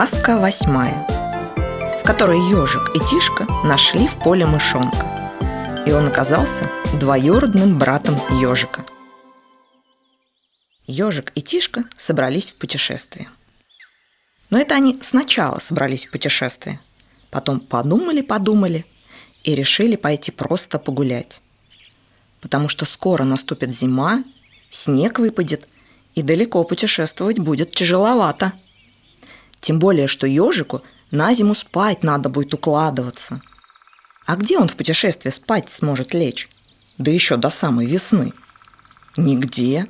Сказка 0.00 0.38
восьмая, 0.38 1.06
в 2.00 2.06
которой 2.06 2.38
ежик 2.38 2.96
и 2.96 2.98
Тишка 3.00 3.44
нашли 3.66 4.08
в 4.08 4.18
поле 4.18 4.46
мышонка. 4.46 5.04
И 5.86 5.92
он 5.92 6.06
оказался 6.06 6.70
двоюродным 6.98 7.78
братом 7.78 8.14
ежика. 8.40 8.82
Ежик 10.86 11.32
и 11.34 11.42
Тишка 11.42 11.84
собрались 11.98 12.50
в 12.50 12.54
путешествие. 12.54 13.28
Но 14.48 14.58
это 14.58 14.74
они 14.74 14.98
сначала 15.02 15.58
собрались 15.58 16.06
в 16.06 16.12
путешествие. 16.12 16.80
Потом 17.28 17.60
подумали-подумали 17.60 18.86
и 19.42 19.54
решили 19.54 19.96
пойти 19.96 20.30
просто 20.30 20.78
погулять. 20.78 21.42
Потому 22.40 22.70
что 22.70 22.86
скоро 22.86 23.24
наступит 23.24 23.74
зима, 23.74 24.24
снег 24.70 25.18
выпадет, 25.18 25.68
и 26.14 26.22
далеко 26.22 26.64
путешествовать 26.64 27.38
будет 27.38 27.72
тяжеловато. 27.72 28.54
Тем 29.60 29.78
более, 29.78 30.06
что 30.06 30.26
ежику 30.26 30.82
на 31.10 31.34
зиму 31.34 31.54
спать 31.54 32.02
надо 32.02 32.28
будет 32.28 32.54
укладываться. 32.54 33.42
А 34.26 34.36
где 34.36 34.58
он 34.58 34.68
в 34.68 34.76
путешествии 34.76 35.30
спать 35.30 35.68
сможет 35.68 36.14
лечь? 36.14 36.48
Да 36.98 37.10
еще 37.10 37.36
до 37.36 37.50
самой 37.50 37.86
весны. 37.86 38.32
Нигде. 39.16 39.86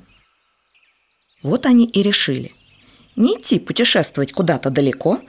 Вот 1.42 1.66
они 1.66 1.86
и 1.86 2.02
решили. 2.02 2.52
Не 3.16 3.36
идти 3.36 3.58
путешествовать 3.58 4.32
куда-то 4.32 4.70
далеко, 4.70 5.20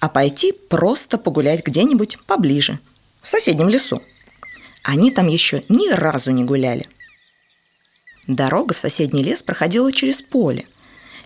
а 0.00 0.08
пойти 0.08 0.52
просто 0.52 1.18
погулять 1.18 1.64
где-нибудь 1.64 2.18
поближе, 2.26 2.78
в 3.22 3.28
соседнем 3.28 3.68
лесу. 3.68 4.02
Они 4.82 5.10
там 5.10 5.28
еще 5.28 5.62
ни 5.68 5.90
разу 5.90 6.32
не 6.32 6.44
гуляли. 6.44 6.88
Дорога 8.26 8.74
в 8.74 8.78
соседний 8.78 9.22
лес 9.22 9.42
проходила 9.42 9.90
через 9.92 10.22
поле– 10.22 10.66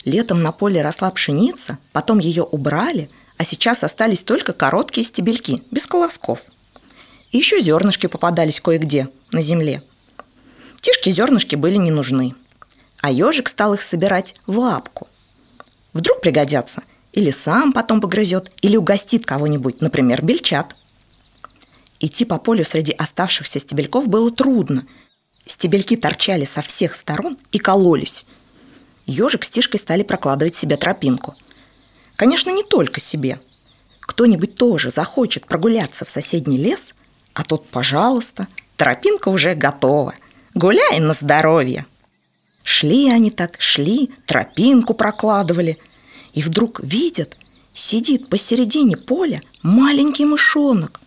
Летом 0.06 0.40
на 0.40 0.52
поле 0.52 0.82
росла 0.82 1.10
пшеница, 1.10 1.78
потом 1.92 2.20
ее 2.20 2.44
убрали, 2.44 3.10
а 3.38 3.44
сейчас 3.44 3.82
остались 3.82 4.20
только 4.20 4.52
короткие 4.52 5.04
стебельки, 5.04 5.64
без 5.72 5.84
колосков. 5.88 6.42
И 7.32 7.38
еще 7.38 7.60
зернышки 7.60 8.06
попадались 8.06 8.60
кое-где 8.60 9.08
на 9.32 9.42
земле. 9.42 9.82
Тишке 10.80 11.10
зернышки 11.10 11.56
были 11.56 11.74
не 11.74 11.90
нужны, 11.90 12.36
а 13.02 13.10
ежик 13.10 13.48
стал 13.48 13.74
их 13.74 13.82
собирать 13.82 14.36
в 14.46 14.56
лапку. 14.56 15.08
Вдруг 15.92 16.20
пригодятся, 16.20 16.84
или 17.12 17.32
сам 17.32 17.72
потом 17.72 18.00
погрызет, 18.00 18.54
или 18.62 18.76
угостит 18.76 19.26
кого-нибудь, 19.26 19.80
например, 19.80 20.24
бельчат. 20.24 20.76
Идти 21.98 22.24
по 22.24 22.38
полю 22.38 22.64
среди 22.64 22.92
оставшихся 22.92 23.58
стебельков 23.58 24.06
было 24.06 24.30
трудно. 24.30 24.86
Стебельки 25.46 25.96
торчали 25.96 26.44
со 26.44 26.62
всех 26.62 26.94
сторон 26.94 27.36
и 27.50 27.58
кололись– 27.58 28.24
ежик 29.06 29.44
с 29.44 29.48
Тишкой 29.48 29.80
стали 29.80 30.02
прокладывать 30.02 30.56
себе 30.56 30.76
тропинку. 30.76 31.34
Конечно, 32.16 32.50
не 32.50 32.62
только 32.62 33.00
себе. 33.00 33.40
Кто-нибудь 34.00 34.56
тоже 34.56 34.90
захочет 34.90 35.46
прогуляться 35.46 36.04
в 36.04 36.08
соседний 36.08 36.58
лес, 36.58 36.94
а 37.34 37.44
тут, 37.44 37.66
пожалуйста, 37.68 38.48
тропинка 38.76 39.28
уже 39.28 39.54
готова. 39.54 40.14
Гуляй 40.54 41.00
на 41.00 41.14
здоровье. 41.14 41.86
Шли 42.62 43.10
они 43.10 43.30
так, 43.30 43.56
шли, 43.58 44.10
тропинку 44.26 44.94
прокладывали. 44.94 45.78
И 46.32 46.42
вдруг 46.42 46.80
видят, 46.82 47.36
сидит 47.74 48.28
посередине 48.28 48.96
поля 48.96 49.40
маленький 49.62 50.24
мышонок 50.24 51.00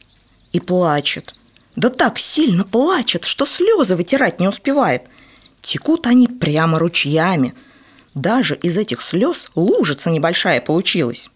и 0.52 0.60
плачет. 0.60 1.34
Да 1.76 1.90
так 1.90 2.20
сильно 2.20 2.64
плачет, 2.64 3.26
что 3.26 3.46
слезы 3.46 3.96
вытирать 3.96 4.40
не 4.40 4.48
успевает. 4.48 5.04
Текут 5.62 6.08
они 6.08 6.28
прямо 6.28 6.80
ручьями– 6.80 7.54
даже 8.16 8.56
из 8.56 8.78
этих 8.78 9.02
слез 9.02 9.52
лужица 9.56 10.10
небольшая 10.10 10.62
получилась. 10.62 11.30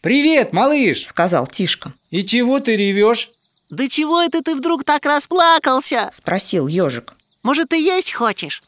«Привет, 0.00 0.52
малыш!»– 0.52 1.06
сказал 1.06 1.46
Тишка. 1.46 1.92
«И 2.10 2.24
чего 2.24 2.58
ты 2.58 2.76
ревешь?» 2.76 3.30
«Да 3.68 3.88
чего 3.88 4.20
это 4.22 4.42
ты 4.42 4.54
вдруг 4.54 4.84
так 4.84 5.04
расплакался?»– 5.04 6.08
спросил 6.12 6.66
ежик. 6.66 7.14
«Может, 7.42 7.68
ты 7.68 7.76
есть 7.80 8.12
хочешь? 8.12 8.62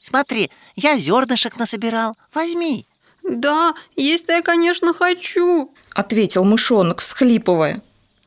Смотри, 0.00 0.50
я 0.74 0.98
зернышек 0.98 1.56
насобирал. 1.56 2.16
Возьми!» 2.32 2.86
«Да, 3.22 3.74
есть-то 3.96 4.32
я, 4.32 4.42
конечно, 4.42 4.92
хочу!»– 4.94 5.72
ответил 5.94 6.44
мышонок, 6.44 7.00
всхлипывая. 7.00 7.82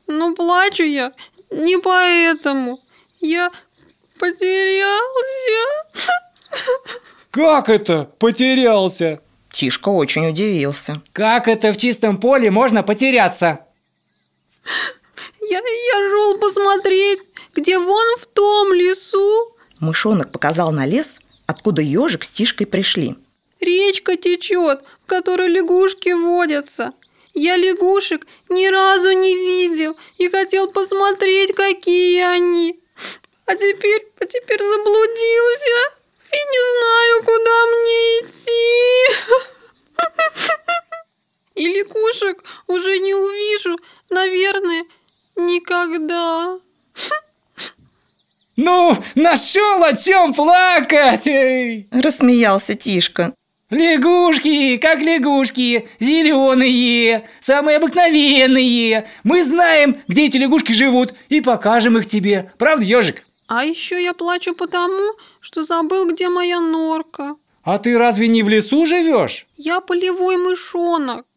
«Но 0.08 0.34
плачу 0.36 0.84
я 0.84 1.12
не 1.50 1.78
поэтому. 1.78 2.80
Я 3.20 3.52
потерялся!» 4.20 4.94
Как 7.34 7.68
это 7.68 8.12
потерялся? 8.20 9.20
Тишка 9.52 9.90
очень 9.90 10.30
удивился. 10.30 11.02
Как 11.14 11.48
это 11.48 11.74
в 11.74 11.78
чистом 11.78 12.20
поле 12.20 12.52
можно 12.52 12.84
потеряться? 12.84 13.66
Я, 15.42 15.58
я 15.58 16.10
шел 16.12 16.38
посмотреть, 16.38 17.22
где 17.56 17.80
вон 17.80 18.18
в 18.20 18.28
том 18.28 18.72
лесу. 18.72 19.52
Мышонок 19.80 20.32
показал 20.32 20.72
на 20.72 20.86
лес, 20.86 21.20
откуда 21.48 21.82
ежик 21.82 22.24
с 22.24 22.30
Тишкой 22.30 22.68
пришли. 22.68 23.16
Речка 23.60 24.16
течет, 24.16 24.84
в 25.04 25.08
которой 25.08 25.48
лягушки 25.48 26.10
водятся. 26.10 26.92
Я 27.34 27.58
лягушек 27.58 28.28
ни 28.50 28.68
разу 28.68 29.12
не 29.12 29.34
видел 29.36 29.98
и 30.20 30.30
хотел 30.30 30.72
посмотреть, 30.72 31.56
какие 31.56 32.22
они. 32.22 32.80
А 33.48 33.56
теперь, 33.56 34.06
а 34.20 34.26
теперь 34.28 34.62
заблудился 34.62 36.03
и 36.34 36.40
не 36.54 36.62
знаю, 36.74 37.16
куда 37.24 37.58
мне 37.72 38.02
идти. 38.20 38.64
И 41.56 41.68
лягушек 41.68 42.44
уже 42.68 42.98
не 43.00 43.14
увижу, 43.14 43.78
наверное, 44.10 44.84
никогда. 45.36 46.58
Ну, 48.56 48.98
нашел 49.16 49.84
о 49.84 49.96
чем 49.96 50.34
плакать! 50.34 51.28
Рассмеялся 51.92 52.74
Тишка. 52.76 53.34
Лягушки, 53.70 54.78
как 54.78 55.00
лягушки, 55.00 55.88
зеленые, 56.00 57.28
самые 57.42 57.78
обыкновенные. 57.78 59.08
Мы 59.24 59.44
знаем, 59.44 59.98
где 60.08 60.28
эти 60.28 60.38
лягушки 60.38 60.74
живут, 60.74 61.16
и 61.30 61.42
покажем 61.42 61.98
их 61.98 62.08
тебе. 62.08 62.52
Правда, 62.60 62.86
ежик? 62.86 63.24
А 63.56 63.64
еще 63.64 64.04
я 64.04 64.14
плачу 64.14 64.56
потому, 64.56 65.14
что 65.40 65.62
забыл, 65.62 66.10
где 66.12 66.28
моя 66.28 66.60
норка. 66.60 67.36
А 67.62 67.78
ты 67.78 68.00
разве 68.00 68.28
не 68.28 68.42
в 68.42 68.50
лесу 68.50 68.88
живешь? 68.88 69.46
Я 69.58 69.80
полевой 69.80 70.38
мышонок. 70.38 71.28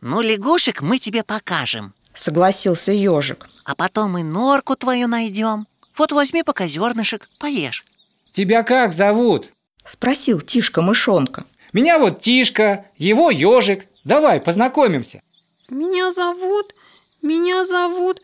Ну, 0.00 0.20
лягушек 0.22 0.82
мы 0.82 0.98
тебе 0.98 1.22
покажем. 1.22 1.94
Согласился 2.14 2.90
ежик. 2.90 3.48
А 3.64 3.76
потом 3.76 4.18
и 4.18 4.24
норку 4.24 4.74
твою 4.74 5.06
найдем. 5.06 5.68
Вот 5.96 6.10
возьми 6.10 6.42
пока 6.42 6.66
зернышек, 6.66 7.28
поешь. 7.38 7.84
Тебя 8.32 8.64
как 8.64 8.92
зовут? 8.92 9.52
Спросил 9.84 10.40
Тишка 10.40 10.82
мышонка. 10.82 11.44
Меня 11.72 12.00
вот 12.00 12.18
Тишка, 12.18 12.86
его 12.98 13.30
ежик. 13.30 13.86
Давай, 14.02 14.40
познакомимся. 14.40 15.20
Меня 15.68 16.10
зовут... 16.10 16.74
Меня 17.22 17.64
зовут... 17.64 18.18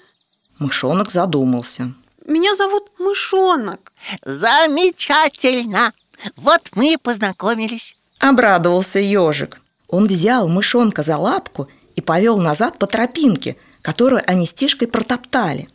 Мышонок 0.59 1.13
задумался. 1.13 1.95
Меня 2.29 2.55
зовут 2.55 2.91
Мышонок. 2.99 3.91
Замечательно! 4.23 5.95
Вот 6.37 6.61
мы 6.75 6.93
и 6.93 6.97
познакомились. 6.99 7.97
Обрадовался 8.19 8.99
ежик. 8.99 9.63
Он 9.89 10.07
взял 10.07 10.47
мышонка 10.47 11.03
за 11.03 11.17
лапку 11.17 11.71
и 11.97 12.03
повел 12.03 12.37
назад 12.37 12.79
по 12.79 12.87
тропинке, 12.87 13.57
которую 13.81 14.23
они 14.27 14.47
с 14.47 14.53
Тишкой 14.53 14.89
протоптали. 14.89 15.71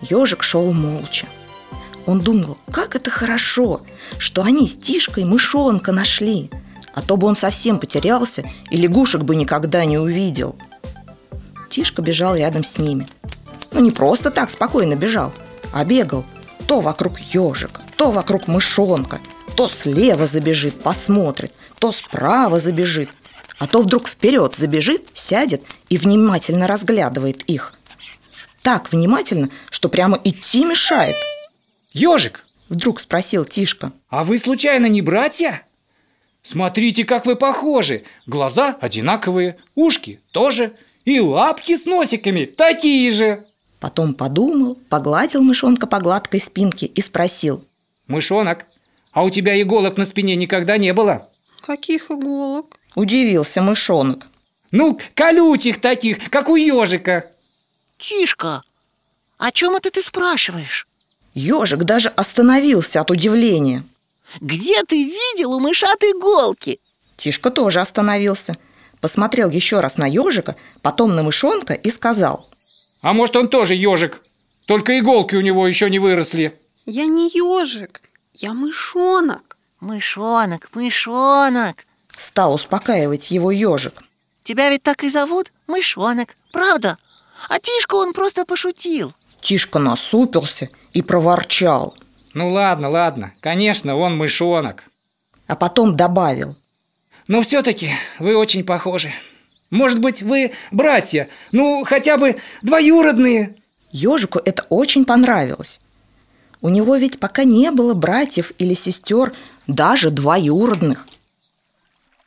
Ежик 0.00 0.44
шел 0.44 0.72
молча. 0.72 1.26
Он 2.06 2.20
думал, 2.20 2.58
как 2.70 2.94
это 2.94 3.10
хорошо, 3.10 3.80
что 4.18 4.44
они 4.44 4.68
с 4.68 4.76
Тишкой 4.76 5.24
мышонка 5.24 5.90
нашли, 5.90 6.48
а 6.94 7.02
то 7.02 7.16
бы 7.16 7.26
он 7.26 7.34
совсем 7.34 7.80
потерялся 7.80 8.48
и 8.70 8.76
лягушек 8.76 9.22
бы 9.22 9.34
никогда 9.34 9.84
не 9.84 9.98
увидел. 9.98 10.54
Тишка 11.68 12.02
бежал 12.02 12.36
рядом 12.36 12.62
с 12.62 12.78
ними. 12.78 13.08
Ну, 13.72 13.80
не 13.80 13.90
просто 13.90 14.30
так 14.30 14.48
спокойно 14.48 14.94
бежал– 14.94 15.32
а 15.72 15.84
бегал 15.84 16.24
то 16.66 16.80
вокруг 16.80 17.18
ежика, 17.18 17.80
то 17.96 18.10
вокруг 18.10 18.46
мышонка, 18.46 19.20
то 19.56 19.68
слева 19.68 20.26
забежит, 20.26 20.80
посмотрит, 20.82 21.52
то 21.78 21.92
справа 21.92 22.60
забежит, 22.60 23.08
а 23.58 23.66
то 23.66 23.80
вдруг 23.80 24.06
вперед 24.08 24.54
забежит, 24.54 25.08
сядет 25.14 25.64
и 25.88 25.96
внимательно 25.96 26.66
разглядывает 26.66 27.42
их. 27.44 27.74
Так 28.62 28.92
внимательно, 28.92 29.48
что 29.70 29.88
прямо 29.88 30.20
идти 30.22 30.64
мешает. 30.64 31.16
Ежик! 31.92 32.44
Вдруг 32.68 33.00
спросил 33.00 33.46
Тишка. 33.46 33.92
А 34.10 34.24
вы 34.24 34.36
случайно 34.36 34.86
не 34.86 35.00
братья? 35.00 35.62
Смотрите, 36.42 37.04
как 37.04 37.24
вы 37.24 37.34
похожи. 37.36 38.04
Глаза 38.26 38.76
одинаковые, 38.80 39.56
ушки 39.74 40.20
тоже. 40.32 40.74
И 41.06 41.18
лапки 41.18 41.76
с 41.76 41.86
носиками 41.86 42.44
такие 42.44 43.10
же. 43.10 43.46
Потом 43.80 44.14
подумал, 44.14 44.76
погладил 44.88 45.42
мышонка 45.42 45.86
по 45.86 46.00
гладкой 46.00 46.40
спинке 46.40 46.86
и 46.86 47.00
спросил. 47.00 47.64
«Мышонок, 48.06 48.66
а 49.12 49.24
у 49.24 49.30
тебя 49.30 49.60
иголок 49.60 49.96
на 49.96 50.04
спине 50.04 50.36
никогда 50.36 50.78
не 50.78 50.92
было?» 50.92 51.28
Каких 51.68 52.10
иголок? 52.10 52.78
Удивился 52.94 53.60
мышонок. 53.60 54.26
Ну, 54.70 54.98
колючих 55.14 55.82
таких, 55.82 56.30
как 56.30 56.48
у 56.48 56.56
ежика. 56.56 57.30
Тишка, 57.98 58.62
о 59.36 59.50
чем 59.52 59.76
это 59.76 59.90
ты 59.90 60.02
спрашиваешь? 60.02 60.86
Ежик 61.34 61.80
даже 61.80 62.08
остановился 62.08 63.02
от 63.02 63.10
удивления. 63.10 63.84
Где 64.40 64.82
ты 64.84 65.04
видел 65.04 65.52
у 65.52 65.60
мышат 65.60 66.02
иголки? 66.04 66.80
Тишка 67.18 67.50
тоже 67.50 67.82
остановился, 67.82 68.56
посмотрел 69.02 69.50
еще 69.50 69.80
раз 69.80 69.98
на 69.98 70.06
ежика, 70.06 70.56
потом 70.80 71.14
на 71.14 71.22
мышонка 71.22 71.74
и 71.74 71.90
сказал. 71.90 72.48
А 73.00 73.12
может, 73.12 73.36
он 73.36 73.48
тоже 73.48 73.74
ежик? 73.74 74.20
Только 74.66 74.98
иголки 74.98 75.34
у 75.36 75.40
него 75.40 75.66
еще 75.66 75.88
не 75.90 75.98
выросли. 75.98 76.58
Я 76.86 77.06
не 77.06 77.28
ежик, 77.28 78.00
я 78.34 78.52
мышонок. 78.52 79.56
Мышонок, 79.80 80.68
мышонок. 80.74 81.86
Стал 82.16 82.54
успокаивать 82.54 83.30
его 83.30 83.50
ежик. 83.52 84.02
Тебя 84.42 84.70
ведь 84.70 84.82
так 84.82 85.04
и 85.04 85.08
зовут? 85.08 85.52
Мышонок, 85.66 86.34
правда? 86.52 86.96
А 87.48 87.58
Тишка 87.60 87.94
он 87.94 88.12
просто 88.12 88.44
пошутил. 88.44 89.14
Тишка 89.40 89.78
насупился 89.78 90.68
и 90.92 91.00
проворчал, 91.02 91.94
Ну 92.34 92.50
ладно, 92.50 92.88
ладно, 92.90 93.32
конечно, 93.40 93.96
он 93.96 94.16
мышонок. 94.16 94.84
а 95.46 95.54
потом 95.54 95.96
добавил. 95.96 96.56
Но 97.28 97.42
все-таки 97.42 97.92
вы 98.18 98.36
очень 98.36 98.64
похожи. 98.64 99.12
Может 99.70 99.98
быть, 99.98 100.22
вы 100.22 100.52
братья, 100.70 101.28
ну 101.52 101.84
хотя 101.84 102.16
бы 102.16 102.36
двоюродные. 102.62 103.54
Ежику 103.90 104.40
это 104.44 104.64
очень 104.68 105.04
понравилось. 105.04 105.80
У 106.60 106.68
него 106.68 106.96
ведь 106.96 107.20
пока 107.20 107.44
не 107.44 107.70
было 107.70 107.94
братьев 107.94 108.52
или 108.58 108.74
сестер, 108.74 109.32
даже 109.66 110.10
двоюродных. 110.10 111.06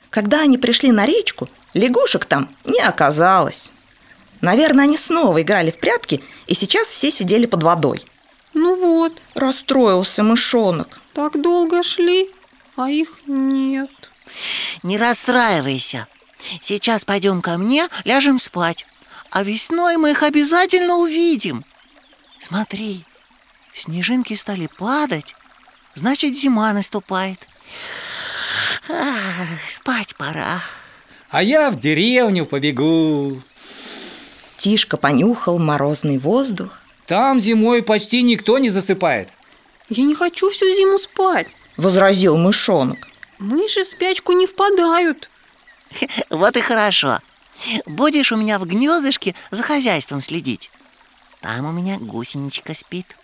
Когда 0.10 0.42
они 0.42 0.58
пришли 0.58 0.92
на 0.92 1.06
речку, 1.06 1.50
лягушек 1.74 2.26
там 2.26 2.50
не 2.66 2.80
оказалось. 2.80 3.72
Наверное, 4.42 4.86
они 4.86 4.98
снова 4.98 5.42
играли 5.42 5.72
в 5.72 5.80
прятки, 5.80 6.24
и 6.48 6.54
сейчас 6.56 6.88
все 6.88 7.12
сидели 7.12 7.46
под 7.46 7.64
водой. 7.64 8.04
Ну 8.54 8.76
вот, 8.76 9.14
Расстроился 9.36 10.24
мышонок. 10.24 11.00
так 11.14 11.42
долго 11.42 11.84
шли, 11.84 12.30
а 12.76 12.90
их 12.90 13.20
нет. 13.28 13.90
Не 14.84 14.98
расстраивайся. 14.98 16.08
Сейчас 16.62 17.06
пойдем 17.06 17.42
ко 17.42 17.58
мне, 17.58 17.88
ляжем 18.06 18.40
спать. 18.40 18.86
А 19.30 19.44
весной 19.44 19.98
мы 19.98 20.12
их 20.12 20.24
обязательно 20.24 20.96
увидим. 20.98 21.64
Смотри, 22.40 23.06
снежинки 23.74 24.34
стали 24.34 24.68
падать. 24.78 25.36
Значит, 25.96 26.36
зима 26.36 26.74
наступает. 26.74 27.40
Ах, 28.90 29.48
спать 29.70 30.16
пора. 30.16 30.62
А 31.30 31.44
я 31.44 31.70
в 31.70 31.78
деревню 31.80 32.46
побегу. 32.46 33.42
Тишка 34.58 34.98
понюхал 34.98 35.58
морозный 35.60 36.18
воздух, 36.18 36.80
Там 37.08 37.40
зимой 37.40 37.84
почти 37.84 38.22
никто 38.22 38.58
не 38.58 38.70
засыпает. 38.70 39.30
Я 39.90 40.04
не 40.04 40.14
хочу 40.16 40.50
всю 40.50 40.66
зиму 40.76 40.98
спать. 40.98 41.48
возразил 41.78 42.38
мышонок. 42.38 43.08
Мыши 43.40 43.84
в 43.84 43.88
спячку 43.88 44.34
не 44.34 44.46
впадают. 44.46 45.30
Вот 46.30 46.58
и 46.58 46.62
хорошо. 46.62 47.20
Будешь 47.86 48.32
у 48.32 48.38
меня 48.38 48.60
в 48.60 48.66
гнездышке 48.66 49.36
за 49.52 49.64
хозяйством 49.64 50.22
следить. 50.22 50.72
Там 51.42 51.66
у 51.66 51.72
меня 51.72 51.98
гусеничка 52.00 52.74
спит. 52.74 53.16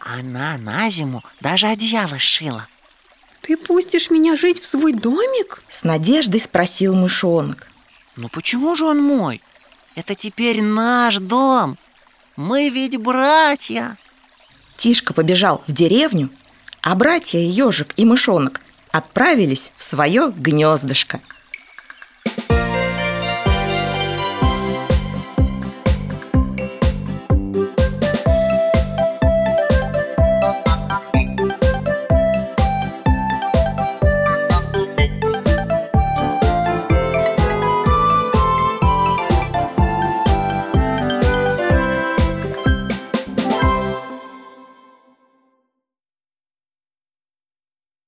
Она 0.00 0.56
на 0.58 0.88
зиму 0.90 1.24
даже 1.40 1.66
одеяло 1.66 2.18
сшила. 2.18 2.66
Ты 3.42 3.56
пустишь 3.56 4.10
меня 4.10 4.36
жить 4.36 4.60
в 4.60 4.66
свой 4.66 4.92
домик? 4.92 5.62
С 5.68 5.84
надеждой 5.84 6.40
спросил 6.40 6.94
мышонок. 6.94 7.68
Ну 8.16 8.28
почему 8.28 8.76
же 8.76 8.84
он 8.84 9.02
мой? 9.02 9.42
Это 9.94 10.14
теперь 10.14 10.62
наш 10.62 11.18
дом. 11.18 11.78
Мы 12.36 12.68
ведь 12.68 12.96
братья. 12.98 13.96
Тишка 14.76 15.12
побежал 15.12 15.62
в 15.66 15.72
деревню, 15.72 16.30
а 16.82 16.94
братья 16.94 17.38
ежик 17.38 17.94
и 17.96 18.04
мышонок 18.04 18.60
отправились 18.92 19.72
в 19.76 19.82
свое 19.82 20.30
гнездышко. 20.30 21.20